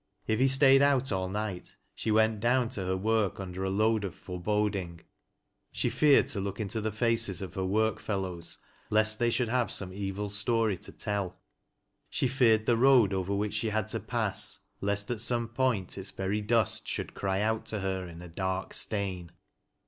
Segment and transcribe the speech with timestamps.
[0.25, 4.03] If he staid out all night, she went down to her work under a load
[4.03, 5.01] of foreboding.
[5.71, 7.91] She feared to look into the faces of Lei 92 TEAT LASS O LOWBISPB.
[7.93, 8.57] work fellows,
[8.89, 11.33] lest they should have some evil stoiy to teU
[12.09, 16.09] she feared the road over which she had to pass, lest ai some point, its
[16.09, 19.29] very dnst should cry out to her in a dark stain.